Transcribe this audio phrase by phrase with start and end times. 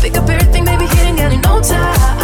[0.00, 2.23] Pick up everything, baby, hitting and in no time.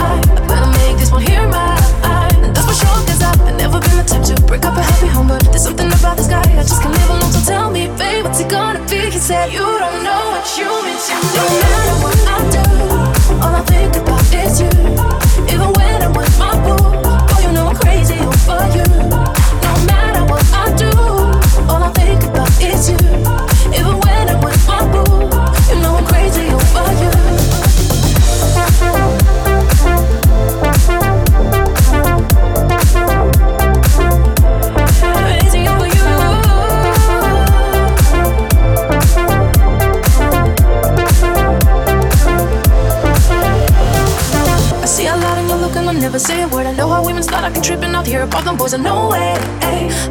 [48.50, 49.34] them boys are no way.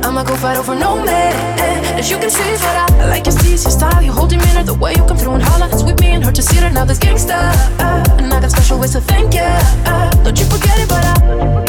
[0.01, 1.99] I'ma go fight over no man.
[1.99, 4.63] As you can see, but I, I like your steez, your style, your whole demeanor,
[4.63, 5.67] the way you come through and holla.
[5.73, 6.85] It's with me and her to see her now.
[6.85, 7.37] This gangsta,
[7.79, 9.49] uh, and I got special ways to thank you.
[9.91, 10.09] Uh.
[10.23, 11.68] Don't you forget it, but I.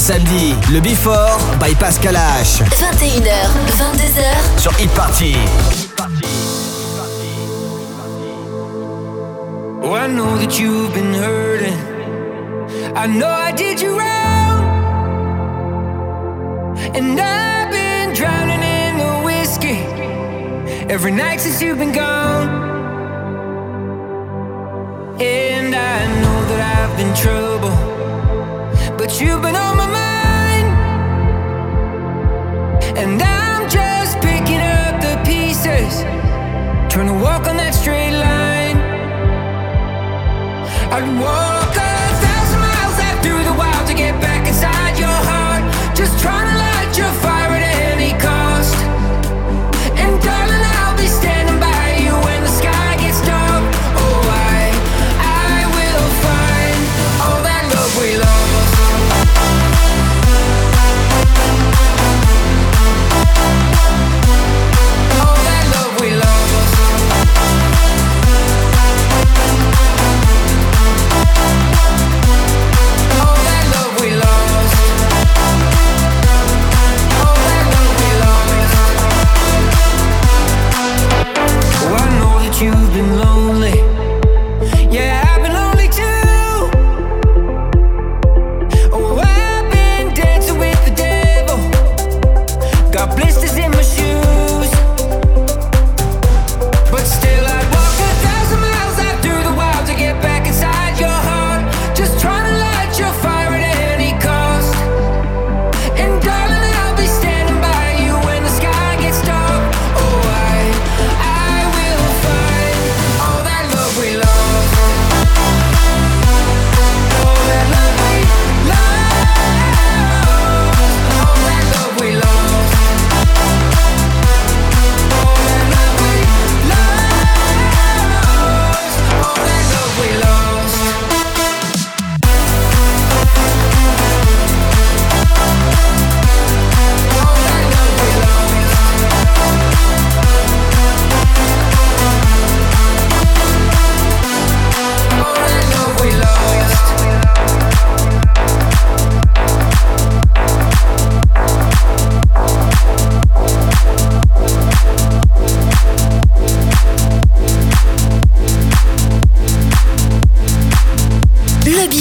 [0.00, 3.28] samedi, le Before by Pascal 21h,
[3.76, 5.36] 22h sur Hit Party.
[9.82, 11.76] Oh, I know that you've been hurting.
[12.96, 14.64] I know I did you wrong.
[16.94, 19.84] And I've been drowning in the whiskey
[20.88, 21.99] every night since you've been gone.
[33.02, 36.02] And I'm just picking up the pieces,
[36.92, 38.76] trying to walk on that straight line.
[40.92, 41.59] I'd walk.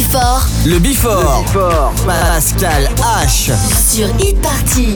[0.09, 0.41] Before.
[0.65, 1.37] Le Before.
[1.37, 1.93] Le Before.
[2.07, 3.51] Pascal H.
[3.91, 4.95] Sur Hit Party.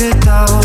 [0.00, 0.59] pytał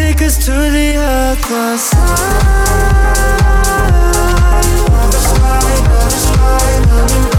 [0.00, 2.00] take us to the other side.
[5.02, 7.29] Other side, other side, other side.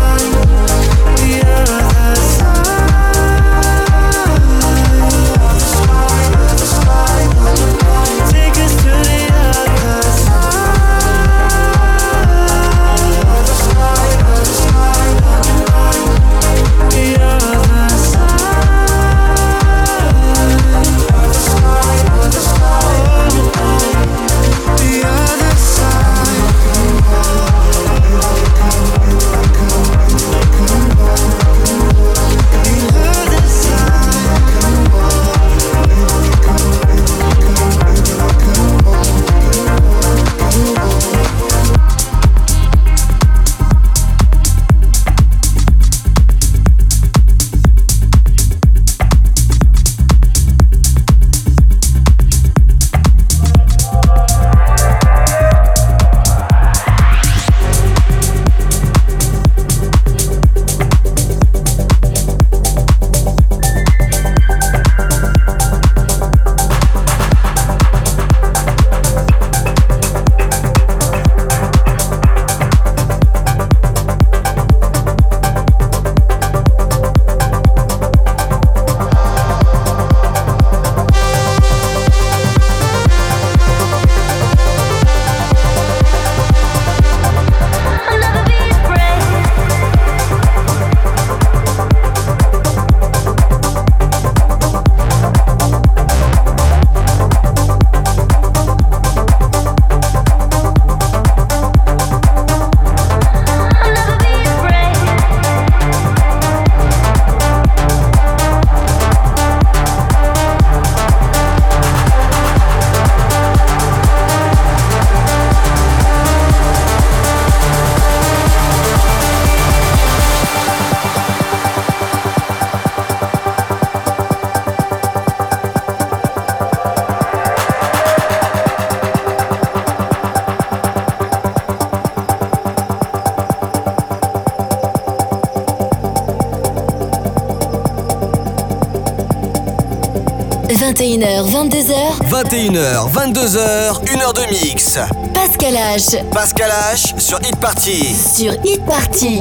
[141.21, 141.93] 21h, 22h.
[142.31, 144.97] 21h, 22h, 1h de mix.
[145.35, 146.17] Pascal H.
[146.31, 148.15] Pascal H sur Hit Party.
[148.15, 149.39] Sur Hit Party.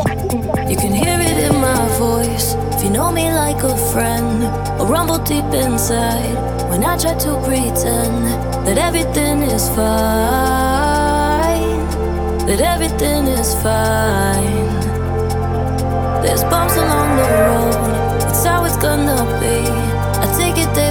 [0.68, 2.54] You can hear it in my voice.
[2.76, 4.44] If you know me like a friend,
[4.78, 6.36] a rumble deep inside.
[6.68, 8.26] When I try to pretend
[8.66, 9.80] that everything is fine.
[12.46, 14.68] That everything is fine.
[16.22, 18.22] There's bumps along the road.
[18.28, 19.89] It's how it's gonna be.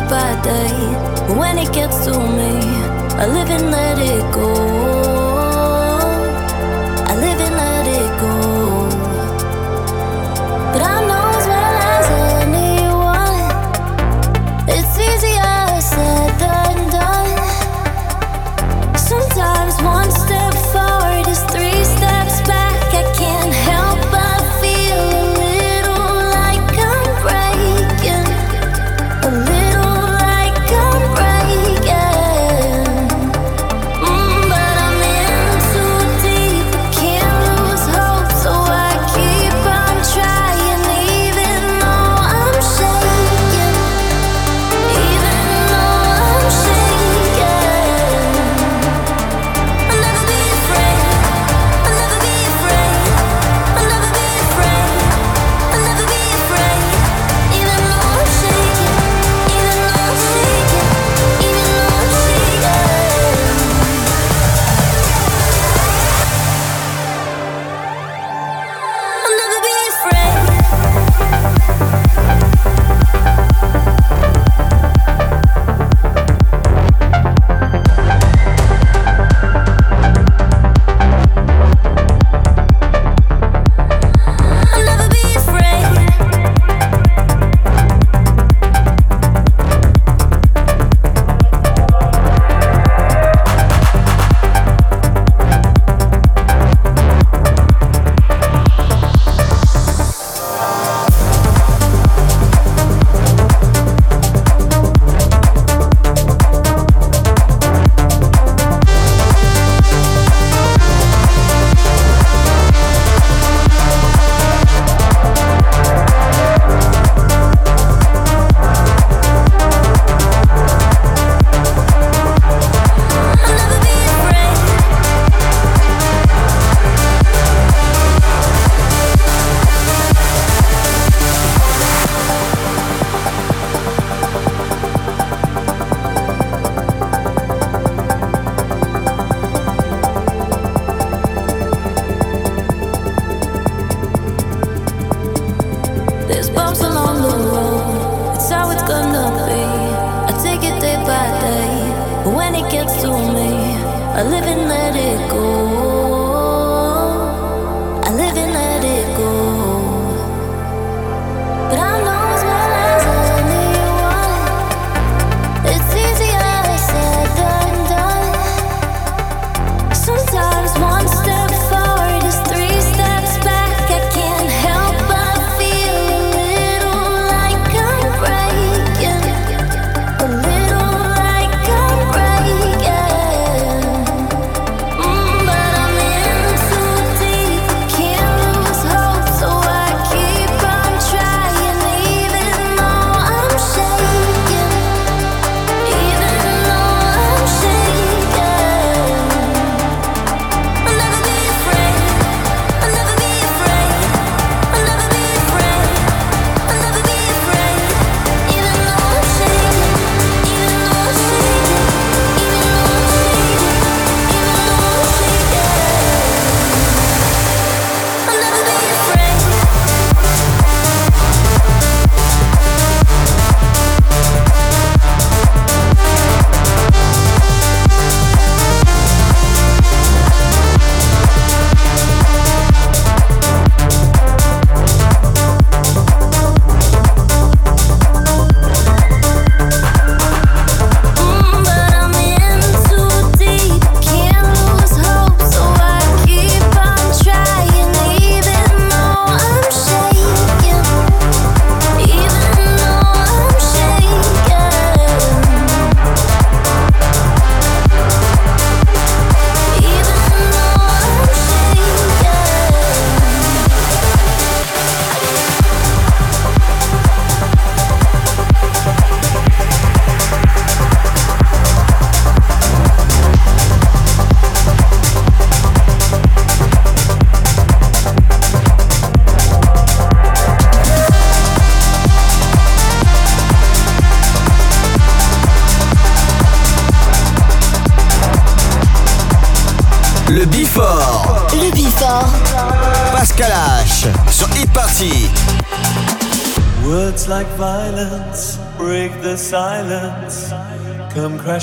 [0.09, 1.35] By day.
[1.35, 2.51] When it gets to me,
[3.21, 5.08] I live and let it go.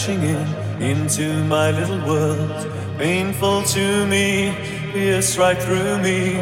[0.06, 2.72] Crashing in into my little world.
[2.98, 4.54] Painful to me,
[4.92, 6.34] pierce right through me.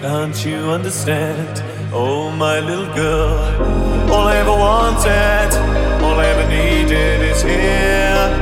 [0.00, 1.62] Can't you understand?
[1.92, 4.10] Oh, my little girl.
[4.10, 8.41] All I ever wanted, all I ever needed is here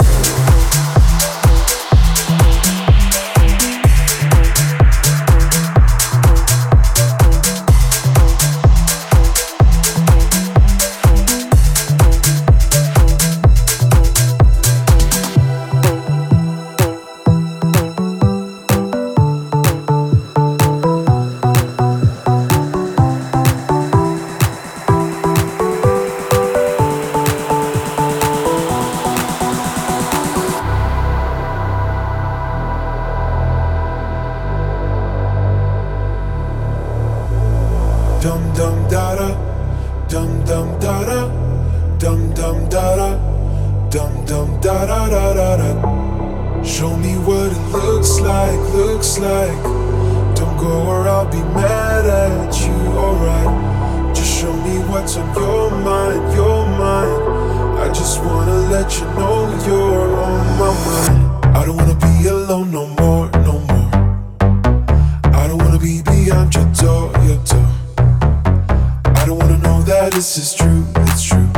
[70.11, 71.49] this is true, it's true.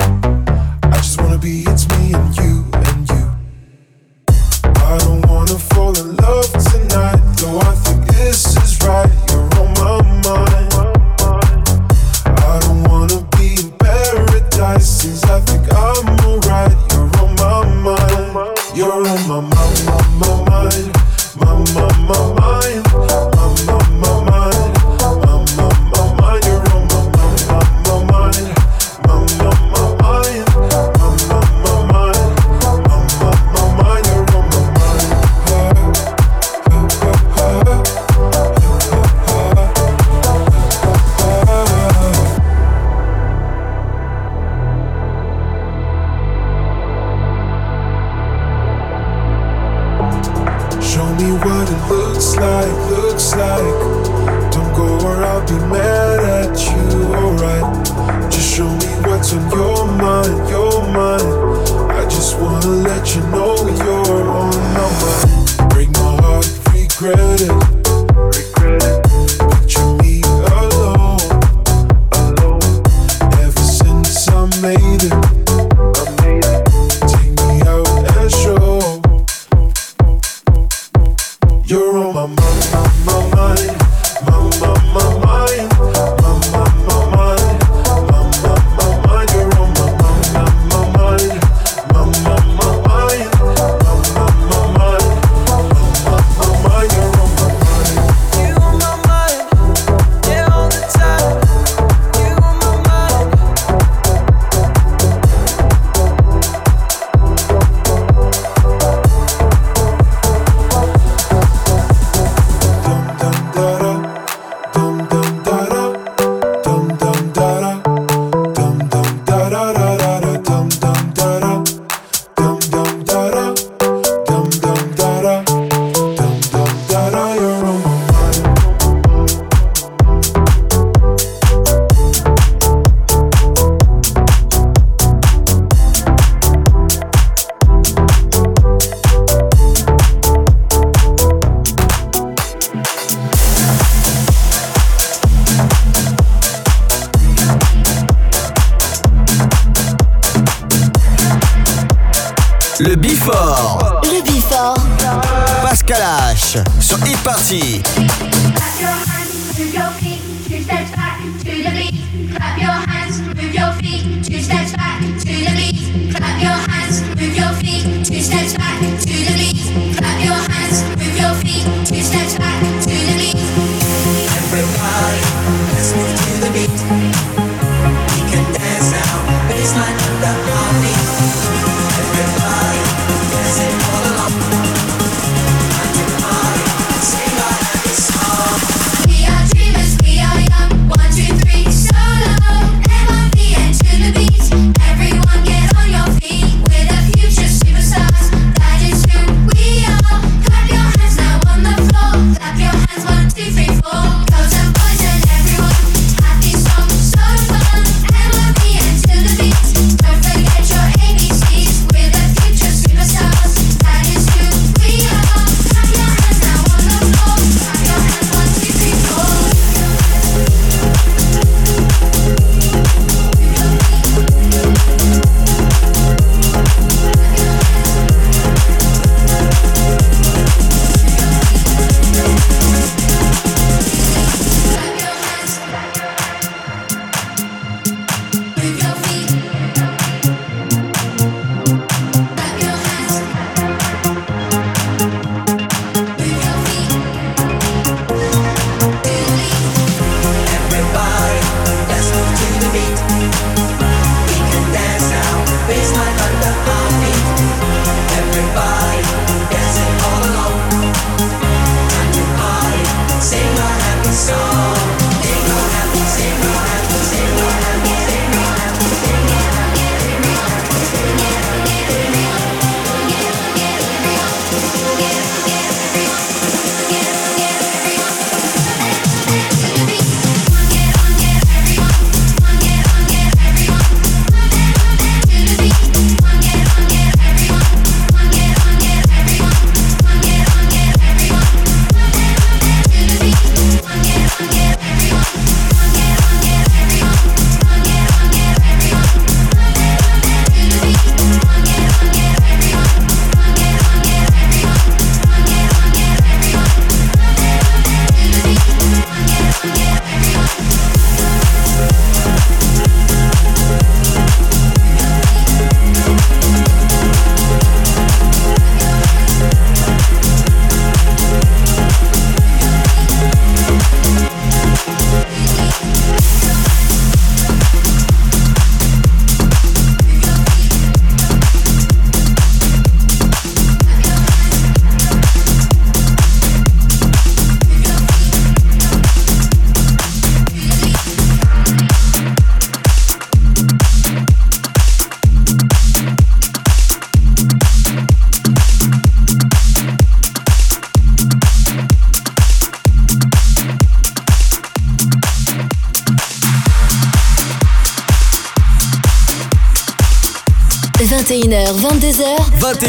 [0.00, 2.47] I just wanna be, it's me and you.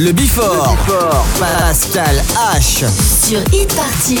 [0.00, 0.76] Le Before.
[0.76, 1.24] Le Before.
[1.40, 2.22] Pascal
[2.54, 2.84] H.
[3.26, 4.20] Sur e-party.